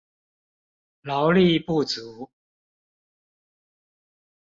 [1.03, 2.31] 勞力不足